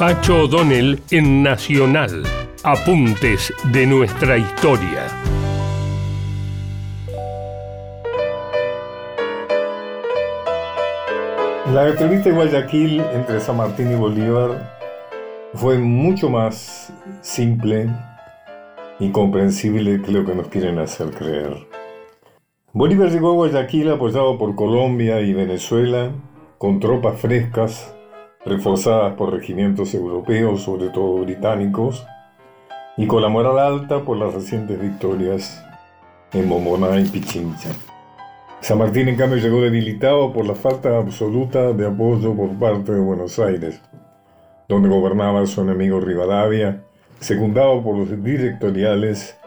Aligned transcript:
Pacho 0.00 0.44
O'Donnell 0.44 0.98
en 1.10 1.42
Nacional. 1.42 2.22
Apuntes 2.64 3.52
de 3.70 3.86
nuestra 3.86 4.38
historia. 4.38 5.06
La 11.74 11.88
entrevista 11.90 12.30
de 12.30 12.34
Guayaquil 12.34 13.02
entre 13.12 13.40
San 13.40 13.58
Martín 13.58 13.92
y 13.92 13.94
Bolívar 13.94 14.74
fue 15.52 15.76
mucho 15.76 16.30
más 16.30 16.94
simple 17.20 17.90
y 18.98 19.10
comprensible 19.10 20.00
que 20.00 20.12
lo 20.12 20.24
que 20.24 20.34
nos 20.34 20.48
quieren 20.48 20.78
hacer 20.78 21.10
creer. 21.10 21.66
Bolívar 22.72 23.10
llegó 23.10 23.32
a 23.32 23.34
Guayaquil 23.34 23.90
apoyado 23.90 24.38
por 24.38 24.54
Colombia 24.54 25.20
y 25.20 25.34
Venezuela, 25.34 26.10
con 26.56 26.80
tropas 26.80 27.20
frescas, 27.20 27.94
reforzadas 28.44 29.14
por 29.14 29.32
regimientos 29.32 29.94
europeos, 29.94 30.62
sobre 30.62 30.88
todo 30.88 31.18
británicos, 31.24 32.06
y 32.96 33.06
con 33.06 33.22
la 33.22 33.28
moral 33.28 33.58
alta 33.58 34.00
por 34.00 34.16
las 34.16 34.34
recientes 34.34 34.80
victorias 34.80 35.62
en 36.32 36.48
Momona 36.48 36.98
y 37.00 37.04
Pichincha. 37.04 37.70
San 38.60 38.78
Martín, 38.78 39.08
en 39.08 39.16
cambio, 39.16 39.38
llegó 39.38 39.60
debilitado 39.60 40.32
por 40.32 40.46
la 40.46 40.54
falta 40.54 40.98
absoluta 40.98 41.72
de 41.72 41.86
apoyo 41.86 42.34
por 42.34 42.50
parte 42.58 42.92
de 42.92 43.00
Buenos 43.00 43.38
Aires, 43.38 43.80
donde 44.68 44.88
gobernaba 44.88 45.46
su 45.46 45.62
enemigo 45.62 46.00
Rivadavia, 46.00 46.82
secundado 47.20 47.82
por 47.82 47.96
los 47.96 48.22
directoriales 48.22 49.38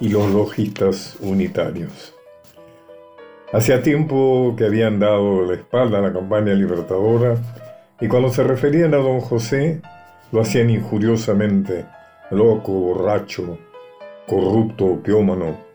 y 0.00 0.08
los 0.08 0.30
logistas 0.30 1.16
unitarios. 1.20 2.14
Hacía 3.52 3.82
tiempo 3.82 4.54
que 4.56 4.64
habían 4.64 4.98
dado 4.98 5.44
la 5.44 5.54
espalda 5.54 5.98
a 5.98 6.02
la 6.02 6.12
campaña 6.12 6.54
libertadora 6.54 7.36
y 8.02 8.08
cuando 8.08 8.28
se 8.28 8.42
referían 8.42 8.92
a 8.92 8.98
don 8.98 9.20
José, 9.20 9.80
lo 10.30 10.42
hacían 10.42 10.68
injuriosamente, 10.68 11.86
loco, 12.30 12.72
borracho, 12.72 13.58
corrupto, 14.26 15.00
piómano 15.02 15.72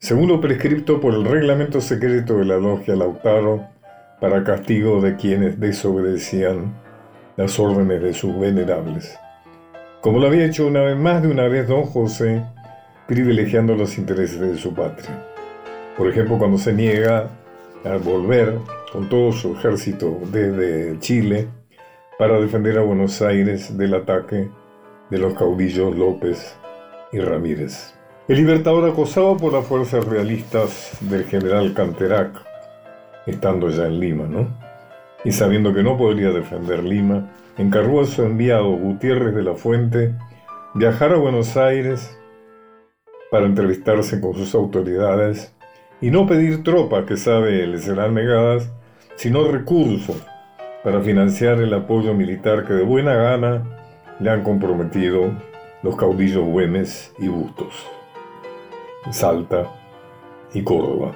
según 0.00 0.28
lo 0.28 0.40
prescripto 0.40 0.98
por 0.98 1.12
el 1.12 1.26
reglamento 1.26 1.82
secreto 1.82 2.38
de 2.38 2.46
la 2.46 2.56
logia 2.56 2.96
Lautaro 2.96 3.66
para 4.18 4.42
castigo 4.44 5.02
de 5.02 5.16
quienes 5.16 5.60
desobedecían 5.60 6.74
las 7.36 7.60
órdenes 7.60 8.00
de 8.00 8.14
sus 8.14 8.40
venerables. 8.40 9.18
Como 10.00 10.18
lo 10.18 10.28
había 10.28 10.46
hecho 10.46 10.66
una 10.66 10.80
vez 10.80 10.96
más 10.96 11.20
de 11.20 11.28
una 11.28 11.48
vez 11.48 11.68
don 11.68 11.82
José, 11.82 12.42
privilegiando 13.06 13.74
los 13.74 13.98
intereses 13.98 14.40
de 14.40 14.56
su 14.56 14.72
patria. 14.72 15.22
Por 15.98 16.08
ejemplo, 16.08 16.38
cuando 16.38 16.56
se 16.56 16.72
niega 16.72 17.28
a 17.84 17.96
volver 17.96 18.58
con 18.92 19.08
todo 19.08 19.32
su 19.32 19.54
ejército 19.54 20.18
desde 20.30 20.98
Chile 21.00 21.48
para 22.18 22.38
defender 22.38 22.78
a 22.78 22.82
Buenos 22.82 23.22
Aires 23.22 23.76
del 23.76 23.94
ataque 23.94 24.48
de 25.10 25.18
los 25.18 25.34
caudillos 25.34 25.96
López 25.96 26.56
y 27.12 27.18
Ramírez. 27.18 27.94
El 28.28 28.36
libertador 28.36 28.88
acosado 28.88 29.36
por 29.36 29.52
las 29.52 29.66
fuerzas 29.66 30.04
realistas 30.04 30.96
del 31.00 31.24
general 31.24 31.74
Canterac, 31.74 32.30
estando 33.26 33.70
ya 33.70 33.86
en 33.86 33.98
Lima, 33.98 34.26
¿no? 34.26 34.48
Y 35.24 35.32
sabiendo 35.32 35.74
que 35.74 35.82
no 35.82 35.96
podría 35.96 36.30
defender 36.30 36.84
Lima, 36.84 37.30
encargó 37.58 38.02
a 38.02 38.06
su 38.06 38.22
enviado 38.22 38.70
Gutiérrez 38.70 39.34
de 39.34 39.42
la 39.42 39.54
Fuente 39.54 40.14
viajar 40.74 41.12
a 41.12 41.16
Buenos 41.16 41.56
Aires 41.56 42.16
para 43.30 43.46
entrevistarse 43.46 44.20
con 44.20 44.34
sus 44.34 44.54
autoridades 44.54 45.54
y 46.00 46.10
no 46.10 46.26
pedir 46.26 46.62
tropas 46.62 47.04
que 47.04 47.16
sabe 47.16 47.66
le 47.66 47.78
serán 47.78 48.14
negadas, 48.14 48.72
sino 49.16 49.44
recursos 49.44 50.16
para 50.82 51.00
financiar 51.02 51.60
el 51.60 51.74
apoyo 51.74 52.14
militar 52.14 52.66
que 52.66 52.72
de 52.72 52.82
buena 52.82 53.14
gana 53.14 53.62
le 54.18 54.30
han 54.30 54.42
comprometido 54.42 55.30
los 55.82 55.96
caudillos 55.96 56.44
Güemes 56.44 57.12
y 57.18 57.28
Bustos. 57.28 57.86
Salta 59.10 59.66
y 60.52 60.62
Córdoba. 60.62 61.12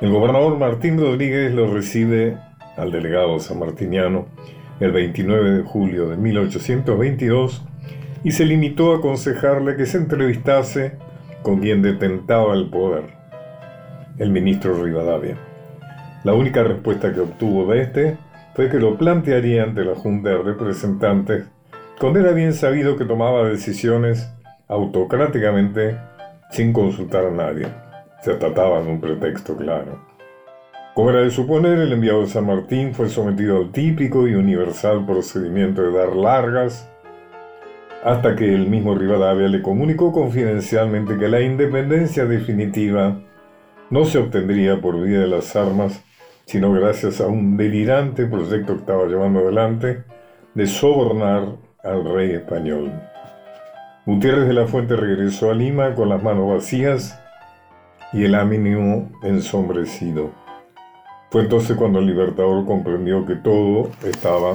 El 0.00 0.10
gobernador 0.10 0.58
Martín 0.58 0.98
Rodríguez 0.98 1.54
lo 1.54 1.72
recibe 1.72 2.36
al 2.76 2.92
delegado 2.92 3.38
sanmartiniano 3.38 4.26
el 4.80 4.92
29 4.92 5.50
de 5.52 5.62
julio 5.62 6.08
de 6.08 6.16
1822 6.16 7.64
y 8.22 8.32
se 8.32 8.44
limitó 8.44 8.92
a 8.92 8.98
aconsejarle 8.98 9.76
que 9.76 9.86
se 9.86 9.98
entrevistase 9.98 10.98
con 11.42 11.60
quien 11.60 11.80
detentaba 11.80 12.54
el 12.54 12.68
poder, 12.68 13.04
el 14.18 14.30
ministro 14.30 14.82
Rivadavia. 14.82 15.36
La 16.24 16.32
única 16.34 16.62
respuesta 16.62 17.12
que 17.12 17.20
obtuvo 17.20 17.70
de 17.72 17.82
este 17.82 18.18
fue 18.54 18.70
que 18.70 18.78
lo 18.78 18.96
plantearía 18.96 19.62
ante 19.62 19.84
la 19.84 19.94
Junta 19.94 20.30
de 20.30 20.38
Representantes, 20.38 21.44
cuando 22.00 22.20
era 22.20 22.32
bien 22.32 22.54
sabido 22.54 22.96
que 22.96 23.04
tomaba 23.04 23.48
decisiones 23.48 24.32
autocráticamente 24.68 25.96
sin 26.50 26.72
consultar 26.72 27.26
a 27.26 27.30
nadie. 27.30 27.66
Se 28.22 28.34
trataba 28.34 28.82
de 28.82 28.88
un 28.88 29.00
pretexto 29.00 29.56
claro. 29.56 30.00
Como 30.94 31.10
era 31.10 31.20
de 31.20 31.30
suponer, 31.30 31.78
el 31.78 31.92
enviado 31.92 32.22
de 32.22 32.28
San 32.28 32.46
Martín 32.46 32.94
fue 32.94 33.10
sometido 33.10 33.58
al 33.58 33.70
típico 33.70 34.26
y 34.26 34.34
universal 34.34 35.04
procedimiento 35.04 35.82
de 35.82 35.92
dar 35.92 36.16
largas, 36.16 36.90
hasta 38.02 38.34
que 38.34 38.54
el 38.54 38.66
mismo 38.66 38.94
Rivadavia 38.94 39.48
le 39.48 39.60
comunicó 39.60 40.12
confidencialmente 40.12 41.18
que 41.18 41.28
la 41.28 41.42
independencia 41.42 42.24
definitiva 42.24 43.20
no 43.90 44.04
se 44.04 44.18
obtendría 44.18 44.80
por 44.80 45.00
vía 45.00 45.20
de 45.20 45.26
las 45.28 45.54
armas, 45.56 46.02
sino 46.44 46.72
gracias 46.72 47.20
a 47.20 47.26
un 47.26 47.56
delirante 47.56 48.26
proyecto 48.26 48.74
que 48.74 48.80
estaba 48.80 49.06
llevando 49.06 49.40
adelante 49.40 50.04
de 50.54 50.66
sobornar 50.66 51.56
al 51.82 52.04
rey 52.04 52.32
español. 52.32 52.92
Gutiérrez 54.06 54.46
de 54.46 54.54
la 54.54 54.66
Fuente 54.66 54.96
regresó 54.96 55.50
a 55.50 55.54
Lima 55.54 55.94
con 55.94 56.08
las 56.08 56.22
manos 56.22 56.48
vacías 56.48 57.20
y 58.12 58.24
el 58.24 58.34
ánimo 58.34 59.10
ensombrecido. 59.22 60.30
Fue 61.30 61.42
entonces 61.42 61.76
cuando 61.76 61.98
el 61.98 62.06
libertador 62.06 62.64
comprendió 62.64 63.26
que 63.26 63.34
todo 63.34 63.90
estaba 64.04 64.54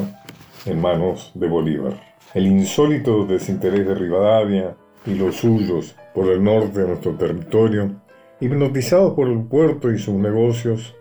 en 0.66 0.80
manos 0.80 1.32
de 1.36 1.48
Bolívar. 1.48 1.94
El 2.34 2.48
insólito 2.48 3.26
desinterés 3.26 3.86
de 3.86 3.94
Rivadavia 3.94 4.76
y 5.06 5.16
los 5.16 5.36
suyos 5.36 5.96
por 6.14 6.30
el 6.30 6.44
norte 6.44 6.80
de 6.80 6.88
nuestro 6.88 7.14
territorio, 7.16 7.92
hipnotizados 8.42 9.14
por 9.14 9.30
el 9.30 9.44
puerto 9.44 9.90
y 9.92 10.00
sus 10.00 10.16
negocios, 10.16 10.96